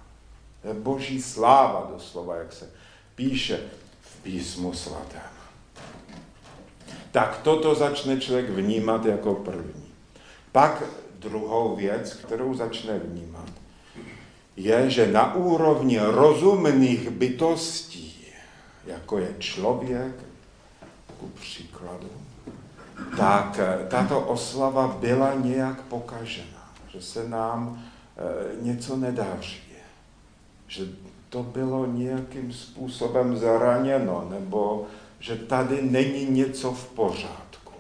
Je 0.65 0.75
boží 0.75 1.23
sláva 1.23 1.91
doslova, 1.95 2.37
jak 2.37 2.53
se 2.53 2.71
píše 3.15 3.61
v 4.01 4.23
písmu 4.23 4.73
svatém 4.73 5.37
tak 7.17 7.41
toto 7.43 7.75
začne 7.75 8.21
člověk 8.21 8.51
vnímat 8.51 9.05
jako 9.05 9.35
první. 9.35 9.89
Pak 10.53 10.83
druhou 11.19 11.77
věc, 11.77 12.13
kterou 12.13 12.55
začne 12.55 12.99
vnímat, 12.99 13.49
je, 14.57 14.91
že 14.91 15.13
na 15.13 15.35
úrovni 15.35 15.99
rozumných 15.99 17.11
bytostí, 17.11 18.27
jako 18.87 19.19
je 19.19 19.35
člověk, 19.39 20.15
ku 21.21 21.27
příkladu, 21.29 22.11
tak 23.17 23.61
tato 23.89 24.21
oslava 24.21 24.97
byla 25.01 25.35
nějak 25.35 25.83
pokažena, 25.83 26.73
že 26.89 27.03
se 27.03 27.29
nám 27.29 27.85
e, 28.17 28.65
něco 28.65 28.97
nedaří, 28.97 29.63
že 30.67 30.89
to 31.29 31.43
bylo 31.43 31.87
nějakým 31.87 32.53
způsobem 32.53 33.37
zraněno, 33.37 34.29
nebo 34.31 34.87
že 35.21 35.37
tady 35.37 35.83
není 35.83 36.25
něco 36.25 36.73
v 36.73 36.89
pořádku. 36.89 37.73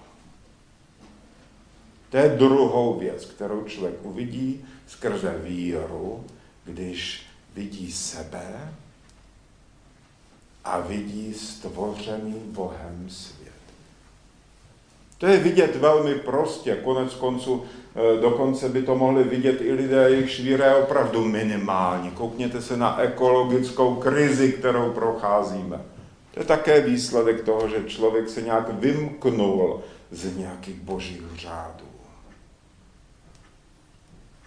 To 2.10 2.16
je 2.16 2.28
druhou 2.28 2.98
věc, 2.98 3.24
kterou 3.24 3.64
člověk 3.64 3.94
uvidí 4.02 4.64
skrze 4.86 5.38
víru, 5.38 6.24
když 6.66 7.26
vidí 7.54 7.92
sebe 7.92 8.74
a 10.64 10.80
vidí 10.80 11.34
stvořený 11.34 12.34
Bohem 12.46 13.06
svět. 13.08 13.52
To 15.18 15.26
je 15.26 15.38
vidět 15.38 15.76
velmi 15.76 16.14
prostě, 16.14 16.76
konec 16.84 17.14
konců 17.14 17.64
eh, 17.64 18.20
dokonce 18.20 18.68
by 18.68 18.82
to 18.82 18.96
mohli 18.96 19.24
vidět 19.24 19.60
i 19.60 19.72
lidé, 19.72 20.10
jejichž 20.10 20.40
víra 20.40 20.66
je 20.66 20.74
opravdu 20.74 21.24
minimální. 21.24 22.10
Koukněte 22.10 22.62
se 22.62 22.76
na 22.76 23.00
ekologickou 23.00 23.94
krizi, 23.94 24.52
kterou 24.52 24.92
procházíme 24.92 25.80
To 26.34 26.40
je 26.40 26.46
také 26.46 26.80
výsledek 26.80 27.44
toho, 27.44 27.68
že 27.68 27.84
člověk 27.86 28.28
se 28.28 28.42
nějak 28.42 28.72
vymknul 28.72 29.82
z 30.10 30.36
nějakých 30.36 30.80
božích 30.80 31.22
řádů. 31.36 31.86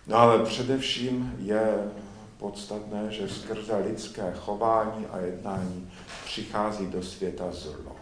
No 0.08 0.18
ale 0.18 0.46
především 0.46 1.34
je 1.40 1.92
podstatné, 2.40 3.12
že 3.12 3.30
skrze 3.30 3.78
lidské 3.78 4.34
chování 4.40 5.06
a 5.06 5.18
jednání 5.18 5.92
přichází 6.26 6.88
do 6.88 7.04
světa 7.04 7.52
zlo. 7.52 7.96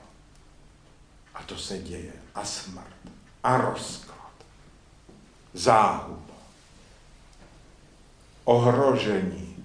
A 1.36 1.44
to 1.44 1.58
se 1.58 1.80
děje. 1.80 2.14
A 2.36 2.46
smrt. 2.46 2.96
A 3.44 3.58
rozklad. 3.58 4.34
Záhuba. 5.54 6.38
Ohrožení. 8.44 9.56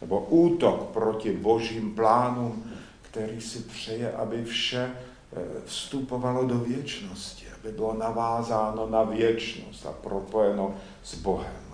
Nebo 0.00 0.20
útok 0.20 0.82
proti 0.82 1.32
božím 1.32 1.94
plánům, 1.94 2.72
který 3.02 3.40
si 3.40 3.58
přeje, 3.58 4.12
aby 4.12 4.44
vše 4.44 4.90
eh, 4.92 5.40
vstupovalo 5.66 6.46
do 6.46 6.58
věčnosti, 6.58 7.46
aby 7.60 7.72
bylo 7.72 7.94
navázáno 7.94 8.86
na 8.86 9.02
věčnost 9.02 9.86
a 9.86 9.92
propojeno 9.92 10.74
s 11.04 11.14
Bohem. 11.14 11.68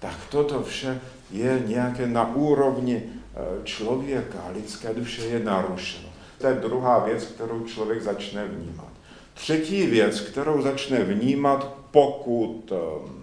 Tak 0.00 0.26
toto 0.30 0.62
vše 0.62 1.00
je 1.30 1.62
nějaké 1.66 2.06
na 2.06 2.34
úrovni 2.34 3.02
eh, 3.04 3.38
člověka, 3.64 4.38
lidské 4.52 4.94
duše 4.94 5.22
je 5.22 5.40
narušeno. 5.40 6.08
To 6.38 6.46
je 6.46 6.54
druhá 6.54 6.98
věc, 6.98 7.24
kterou 7.24 7.64
člověk 7.66 8.02
začne 8.02 8.44
vnímat. 8.44 8.88
Třetí 9.34 9.86
věc, 9.86 10.20
kterou 10.20 10.62
začne 10.62 11.04
vnímat, 11.04 11.74
pokud 11.90 12.72
ehm, 12.72 13.22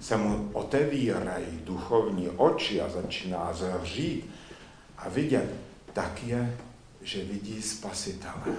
se 0.00 0.16
mu 0.16 0.50
otevírají 0.52 1.60
duchovní 1.64 2.28
oči 2.28 2.80
a 2.80 2.88
začíná 2.88 3.52
zhřít 3.52 4.30
a 4.98 5.08
vidět, 5.08 5.50
tak 5.92 6.24
je, 6.24 6.56
že 7.02 7.24
vidí 7.24 7.62
spasitele. 7.62 8.54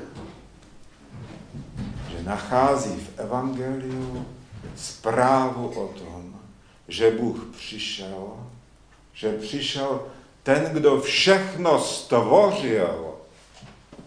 Že 2.12 2.24
nachází 2.24 2.96
v 2.96 3.20
Evangeliu 3.20 4.26
zprávu 4.76 5.68
o 5.68 5.88
tom, 5.88 6.27
že 6.88 7.12
Bůh 7.12 7.48
přišel, 7.58 8.48
že 9.14 9.34
přišel 9.34 10.08
ten, 10.44 10.64
kdo 10.64 11.02
všechno 11.02 11.80
stvořil, 11.80 13.16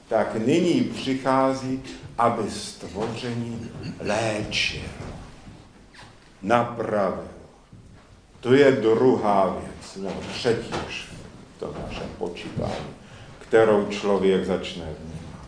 tak 0.08 0.34
nyní 0.34 0.80
přichází, 0.80 1.82
aby 2.18 2.50
stvoření 2.50 3.70
léčil, 4.00 4.90
napravil. 6.42 7.28
To 8.40 8.54
je 8.54 8.72
druhá 8.72 9.56
věc, 9.60 9.96
nebo 9.96 10.20
třetí 10.32 10.72
už 10.88 11.08
v 11.56 11.60
tom 11.60 11.74
našem 11.86 12.08
počítání, 12.18 12.94
kterou 13.38 13.86
člověk 13.86 14.44
začne 14.46 14.84
vnímat. 14.84 15.46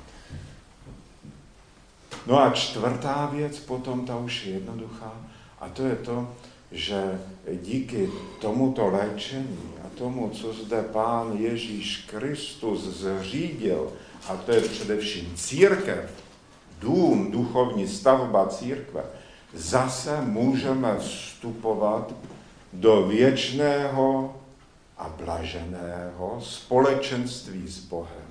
No 2.26 2.38
a 2.38 2.50
čtvrtá 2.50 3.26
věc, 3.26 3.58
potom 3.58 4.06
ta 4.06 4.16
už 4.16 4.46
je 4.46 4.52
jednoduchá, 4.52 5.12
a 5.60 5.68
to 5.68 5.86
je 5.86 5.96
to, 5.96 6.34
že 6.72 7.20
díky 7.62 8.10
tomuto 8.40 8.86
léčení 8.86 9.72
a 9.84 9.98
tomu, 9.98 10.30
co 10.30 10.52
zde 10.52 10.82
Pán 10.82 11.36
Ježíš 11.36 11.96
Kristus 12.10 12.80
zřídil, 12.80 13.92
a 14.28 14.36
to 14.36 14.52
je 14.52 14.60
především 14.60 15.32
církev, 15.36 16.10
dům, 16.78 17.30
duchovní 17.30 17.88
stavba 17.88 18.46
církve, 18.46 19.04
zase 19.54 20.20
můžeme 20.20 20.98
vstupovat 20.98 22.14
do 22.72 23.06
věčného 23.06 24.36
a 24.98 25.08
blaženého 25.08 26.40
společenství 26.40 27.68
s 27.68 27.78
Bohem, 27.78 28.28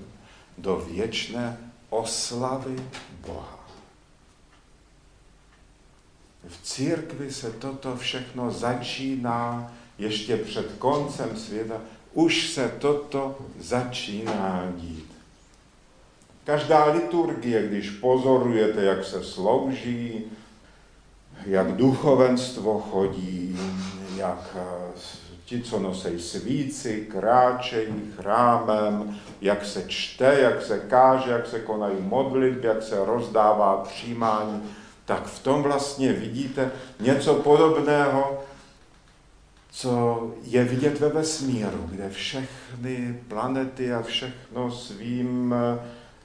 do 0.57 0.85
věčné 0.91 1.57
oslavy 1.89 2.75
Boha. 3.27 3.60
V 6.47 6.63
církvi 6.63 7.31
se 7.31 7.51
toto 7.51 7.95
všechno 7.95 8.51
začíná 8.51 9.73
ještě 9.97 10.37
před 10.37 10.71
koncem 10.79 11.37
světa. 11.37 11.81
Už 12.13 12.49
se 12.49 12.71
toto 12.79 13.37
začíná 13.59 14.71
dít. 14.75 15.11
Každá 16.43 16.85
liturgie, 16.85 17.67
když 17.67 17.89
pozorujete, 17.89 18.83
jak 18.83 19.05
se 19.05 19.23
slouží, 19.23 20.23
jak 21.45 21.75
duchovenstvo 21.75 22.79
chodí, 22.79 23.59
jak 24.15 24.55
eh, 24.55 24.91
ti, 25.45 25.61
co 25.61 25.79
nosí 25.79 26.19
svíci, 26.19 27.07
kráčejí 27.11 28.11
chrámem, 28.17 29.19
jak 29.41 29.65
se 29.65 29.83
čte, 29.87 30.39
jak 30.39 30.61
se 30.61 30.79
káže, 30.79 31.31
jak 31.31 31.47
se 31.47 31.59
konají 31.59 31.95
modlitby, 31.99 32.67
jak 32.67 32.83
se 32.83 33.05
rozdává 33.05 33.77
přijímání, 33.77 34.63
tak 35.05 35.27
v 35.27 35.39
tom 35.39 35.63
vlastně 35.63 36.13
vidíte 36.13 36.71
něco 36.99 37.33
podobného, 37.33 38.43
co 39.71 40.21
je 40.43 40.63
vidět 40.63 40.99
ve 40.99 41.09
vesmíru, 41.09 41.87
kde 41.91 42.09
všechny 42.09 43.19
planety 43.27 43.93
a 43.93 44.01
všechno 44.01 44.71
svým 44.71 45.55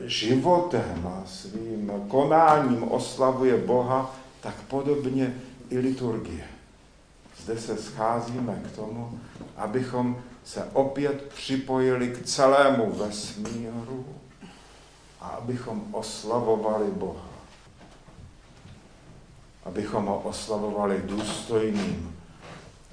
životem 0.01 1.07
a 1.07 1.23
svým 1.27 1.93
konáním 2.09 2.83
oslavuje 2.83 3.57
Boha, 3.57 4.17
tak 4.41 4.55
podobně 4.55 5.35
i 5.71 5.79
liturgie. 5.79 6.45
Zde 7.39 7.59
se 7.59 7.77
scházíme 7.77 8.63
k 8.67 8.77
tomu, 8.77 9.21
abychom 9.57 10.23
se 10.45 10.69
opět 10.73 11.23
připojili 11.35 12.09
k 12.09 12.25
celému 12.25 12.93
vesmíru 12.93 14.07
a 15.21 15.29
abychom 15.29 15.85
oslavovali 15.93 16.87
Boha 16.91 17.26
abychom 19.67 20.07
ho 20.07 20.19
oslavovali 20.19 21.03
důstojným 21.05 22.17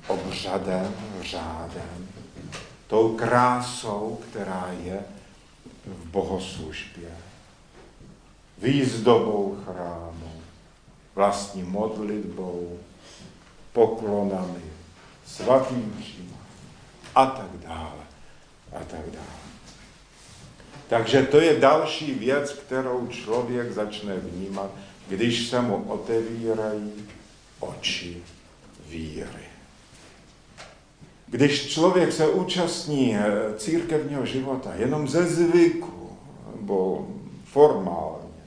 obřadem, 0.07 0.93
řádem, 1.21 2.07
tou 2.87 3.15
krásou, 3.15 4.19
která 4.29 4.69
je 4.83 4.99
v 5.85 6.09
bohoslužbě, 6.09 7.09
výzdobou 8.57 9.57
chrámu, 9.65 10.31
vlastní 11.15 11.63
modlitbou, 11.63 12.79
poklonami, 13.73 14.63
svatým 15.25 15.97
příjmem 15.99 16.33
a 17.15 17.25
tak 17.25 17.57
dále 17.67 18.03
a 18.71 18.79
tak 18.79 19.11
dále. 19.11 19.43
Takže 20.89 21.23
to 21.23 21.39
je 21.39 21.59
další 21.59 22.13
věc, 22.13 22.53
kterou 22.53 23.07
člověk 23.07 23.71
začne 23.71 24.17
vnímat 24.17 24.71
když 25.07 25.47
se 25.47 25.61
mu 25.61 25.83
otevírají 25.87 26.91
oči 27.59 28.23
víry. 28.89 29.43
Když 31.27 31.67
člověk 31.67 32.11
se 32.11 32.27
účastní 32.27 33.15
eh, 33.15 33.23
církevního 33.57 34.25
života 34.25 34.73
jenom 34.75 35.07
ze 35.07 35.25
zvyku, 35.25 36.17
nebo 36.55 37.07
formálně, 37.45 38.43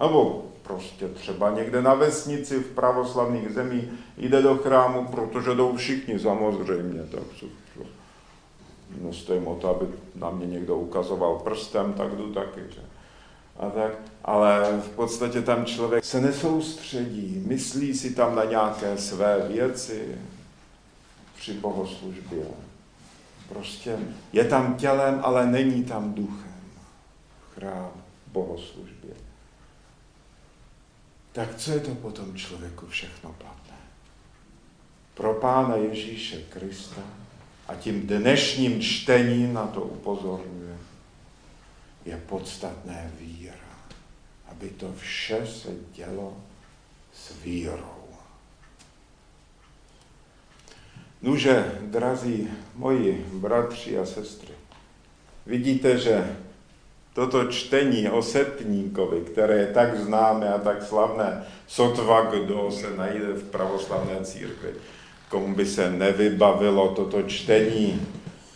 nebo 0.00 0.44
prostě 0.62 1.08
třeba 1.08 1.50
někde 1.50 1.82
na 1.82 1.94
vesnici 1.94 2.58
v 2.58 2.74
pravoslavných 2.74 3.50
zemích 3.50 3.84
jde 4.16 4.42
do 4.42 4.56
chrámu, 4.56 5.06
protože 5.06 5.54
jdou 5.54 5.76
všichni 5.76 6.18
samozřejmě, 6.18 7.02
tak 7.02 7.22
co, 7.40 7.46
co, 7.74 7.84
nestojím 9.00 9.46
o 9.48 9.54
to, 9.54 9.68
aby 9.68 9.86
na 10.14 10.30
mě 10.30 10.46
někdo 10.46 10.76
ukazoval 10.76 11.38
prstem, 11.38 11.92
tak 11.92 12.16
jdu 12.16 12.32
taky. 12.32 12.60
Že? 12.70 12.80
A 13.58 13.70
tak, 13.70 13.92
ale 14.24 14.80
v 14.80 14.88
podstatě 14.88 15.42
tam 15.42 15.64
člověk 15.64 16.04
se 16.04 16.20
nesoustředí, 16.20 17.42
myslí 17.46 17.94
si 17.94 18.14
tam 18.14 18.36
na 18.36 18.44
nějaké 18.44 18.98
své 18.98 19.48
věci 19.48 20.18
při 21.36 21.52
bohoslužbě. 21.52 22.44
Prostě 23.48 23.98
je 24.32 24.44
tam 24.44 24.74
tělem, 24.74 25.20
ale 25.22 25.46
není 25.46 25.84
tam 25.84 26.14
duchem. 26.14 26.54
Chrám, 27.54 27.90
bohoslužbě. 28.32 29.14
Tak 31.32 31.56
co 31.56 31.72
je 31.72 31.80
to 31.80 31.94
potom 31.94 32.36
člověku 32.36 32.86
všechno 32.86 33.32
platné? 33.38 33.76
Pro 35.14 35.34
Pána 35.34 35.76
Ježíše 35.76 36.36
Krista 36.48 37.02
a 37.68 37.74
tím 37.74 38.06
dnešním 38.06 38.80
čtením 38.80 39.54
na 39.54 39.66
to 39.66 39.80
upozorňuje, 39.80 40.61
je 42.04 42.16
podstatné 42.16 43.12
víra 43.20 43.62
aby 44.52 44.68
to 44.68 44.92
vše 44.96 45.46
se 45.46 45.68
dělo 45.92 46.36
s 47.14 47.42
vírou. 47.44 48.02
Nuže, 51.22 51.78
drazí 51.80 52.48
moji 52.74 53.26
bratři 53.32 53.98
a 53.98 54.06
sestry, 54.06 54.54
vidíte, 55.46 55.98
že 55.98 56.36
toto 57.14 57.44
čtení 57.44 58.08
o 58.08 58.22
setníkovi, 58.22 59.20
které 59.20 59.56
je 59.56 59.66
tak 59.66 59.98
známé 59.98 60.48
a 60.48 60.58
tak 60.58 60.82
slavné, 60.82 61.44
sotva 61.66 62.22
kdo 62.22 62.70
se 62.70 62.96
najde 62.96 63.26
v 63.32 63.50
pravoslavné 63.50 64.24
církvi, 64.24 64.74
komu 65.28 65.54
by 65.54 65.66
se 65.66 65.90
nevybavilo 65.90 66.94
toto 66.94 67.22
čtení 67.22 68.06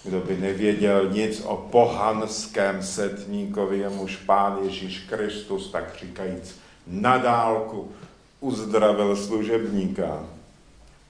kdo 0.07 0.21
by 0.21 0.37
nevěděl 0.37 1.11
nic 1.11 1.41
o 1.45 1.57
pohanském 1.57 2.83
setníkovi, 2.83 3.79
jemuž 3.79 4.17
Pán 4.17 4.59
Ježíš 4.65 4.99
Kristus, 4.99 5.71
tak 5.71 5.97
říkajíc, 6.01 6.59
na 6.87 7.19
dálku 7.19 7.93
uzdravil 8.41 9.17
služebníka 9.17 10.25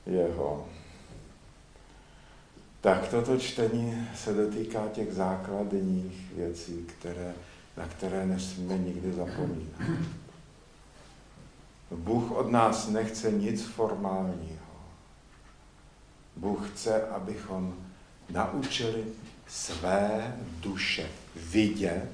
jeho. 0.07 0.69
Tak 2.81 3.09
toto 3.09 3.39
čtení 3.39 4.09
se 4.15 4.35
dotýká 4.35 4.89
těch 4.93 5.13
základních 5.13 6.33
věcí, 6.37 6.87
které, 6.99 7.33
na 7.77 7.87
které 7.87 8.27
nesmíme 8.27 8.79
nikdy 8.79 9.13
zapomínat. 9.13 9.81
Bůh 11.91 12.31
od 12.31 12.51
nás 12.51 12.89
nechce 12.89 13.31
nic 13.31 13.67
formálního. 13.67 14.67
Bůh 16.37 16.71
chce, 16.71 17.03
abychom 17.03 17.86
naučili 18.31 19.05
své 19.49 20.37
duše 20.61 21.09
vidět 21.37 22.09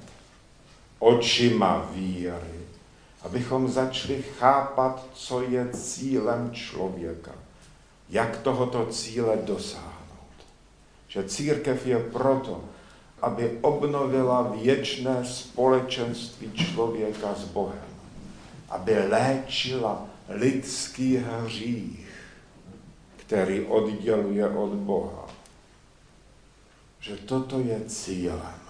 očima 0.98 1.88
víry, 1.92 2.60
abychom 3.22 3.68
začali 3.68 4.22
chápat, 4.22 5.06
co 5.12 5.42
je 5.42 5.68
cílem 5.72 6.50
člověka, 6.52 7.32
jak 8.08 8.38
tohoto 8.38 8.86
cíle 8.86 9.36
dosáhnout. 9.44 9.92
Že 11.08 11.24
církev 11.24 11.86
je 11.86 11.98
proto, 11.98 12.64
aby 13.22 13.58
obnovila 13.60 14.42
věčné 14.42 15.24
společenství 15.24 16.52
člověka 16.52 17.34
s 17.34 17.44
Bohem, 17.44 17.92
aby 18.68 19.08
léčila 19.08 20.06
lidský 20.28 21.16
hřích, 21.16 22.08
který 23.16 23.60
odděluje 23.66 24.48
od 24.48 24.70
Boha 24.70 25.21
že 27.02 27.16
toto 27.16 27.60
je 27.60 27.84
cílem. 27.86 28.62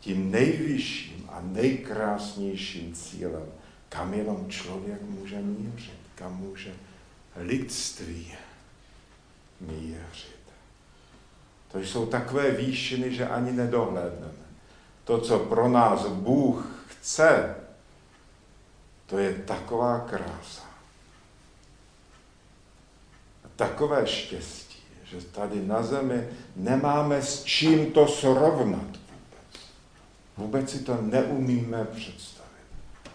Tím 0.00 0.30
nejvyšším 0.30 1.28
a 1.32 1.40
nejkrásnějším 1.40 2.94
cílem, 2.94 3.46
kam 3.88 4.14
jenom 4.14 4.50
člověk 4.50 5.02
může 5.02 5.40
mířit, 5.40 6.00
kam 6.14 6.36
může 6.36 6.74
lidství 7.36 8.34
mířit. 9.60 10.36
To 11.72 11.78
jsou 11.78 12.06
takové 12.06 12.50
výšiny, 12.50 13.14
že 13.14 13.28
ani 13.28 13.52
nedohlédneme. 13.52 14.46
To, 15.04 15.20
co 15.20 15.38
pro 15.38 15.68
nás 15.68 16.06
Bůh 16.06 16.84
chce, 16.86 17.56
to 19.06 19.18
je 19.18 19.34
taková 19.34 20.00
krása. 20.00 20.64
A 23.44 23.48
takové 23.56 24.06
štěstí 24.06 24.65
že 25.10 25.20
tady 25.20 25.66
na 25.66 25.82
zemi 25.82 26.28
nemáme 26.56 27.22
s 27.22 27.44
čím 27.44 27.92
to 27.92 28.08
srovnat 28.08 28.86
vůbec. 28.86 29.60
Vůbec 30.36 30.70
si 30.70 30.78
to 30.78 30.98
neumíme 31.00 31.84
představit. 31.84 32.46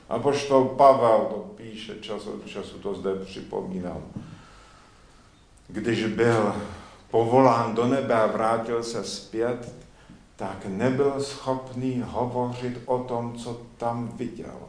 A 0.10 0.20
poštol 0.20 0.66
Pavel 0.66 1.20
to 1.20 1.38
píše, 1.56 1.96
čas 2.02 2.28
od 2.28 2.48
času 2.48 2.80
to 2.80 2.94
zde 2.96 3.16
připomínám. 3.16 4.04
Když 5.68 6.06
byl 6.06 6.56
povolán 7.12 7.76
do 7.76 7.88
nebe 7.88 8.14
a 8.14 8.28
vrátil 8.28 8.84
se 8.84 9.04
zpět, 9.04 9.74
tak 10.36 10.66
nebyl 10.66 11.24
schopný 11.24 12.04
hovořit 12.06 12.82
o 12.86 13.04
tom, 13.04 13.38
co 13.38 13.62
tam 13.78 14.08
viděl. 14.08 14.60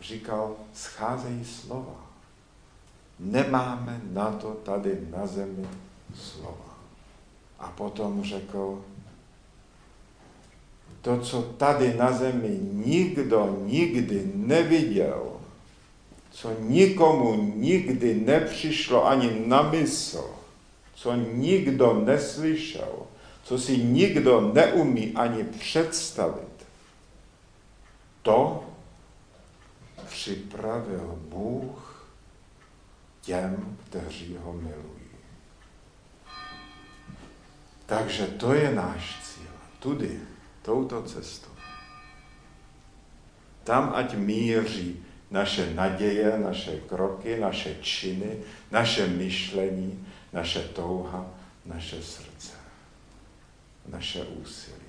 Říkal, 0.00 0.52
scházejí 0.74 1.44
slova. 1.44 2.03
Nemáme 3.18 4.00
na 4.10 4.30
to 4.32 4.50
tady 4.50 4.98
na 5.10 5.26
zemi 5.26 5.66
slova. 6.14 6.78
A 7.58 7.68
potom 7.68 8.24
řekl, 8.24 8.84
to, 11.02 11.20
co 11.20 11.42
tady 11.42 11.94
na 11.94 12.12
zemi 12.12 12.58
nikdo 12.72 13.58
nikdy 13.64 14.32
neviděl, 14.34 15.32
co 16.30 16.50
nikomu 16.60 17.52
nikdy 17.56 18.14
nepřišlo 18.14 19.06
ani 19.06 19.42
na 19.46 19.62
mysl, 19.62 20.30
co 20.94 21.14
nikdo 21.14 21.94
neslyšel, 22.04 23.06
co 23.44 23.58
si 23.58 23.76
nikdo 23.76 24.52
neumí 24.54 25.12
ani 25.12 25.44
představit, 25.44 26.66
to 28.22 28.64
připravil 30.08 31.18
Bůh 31.28 31.83
těm, 33.24 33.78
kteří 33.86 34.36
ho 34.42 34.52
milují. 34.52 35.04
Takže 37.86 38.26
to 38.26 38.54
je 38.54 38.74
náš 38.74 39.18
cíl. 39.22 39.50
Tudy, 39.78 40.20
touto 40.62 41.02
cestou. 41.02 41.50
Tam 43.64 43.92
ať 43.94 44.14
míří 44.14 45.04
naše 45.30 45.74
naděje, 45.74 46.38
naše 46.38 46.80
kroky, 46.80 47.40
naše 47.40 47.74
činy, 47.74 48.38
naše 48.70 49.06
myšlení, 49.06 50.06
naše 50.32 50.60
touha, 50.60 51.26
naše 51.66 52.02
srdce, 52.02 52.52
naše 53.86 54.24
úsilí. 54.24 54.83